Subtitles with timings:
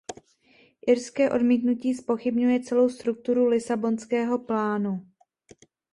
[0.87, 5.07] Irské odmítnutí zpochybňuje celou strukturu lisabonského plánu.